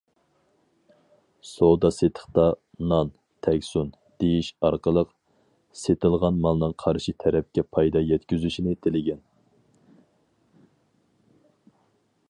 سودا- 1.49 1.91
سېتىقتا« 1.97 2.45
نان 2.93 3.11
تەگسۇن» 3.47 3.91
دېيىش 4.23 4.49
ئارقىلىق، 4.69 5.13
سېتىلغان 5.83 6.41
مالنىڭ 6.47 6.75
قارشى 6.85 7.15
تەرەپكە 7.25 7.65
پايدا 7.77 8.05
يەتكۈزۈشىنى 8.07 8.75
تىلىگەن. 8.87 9.23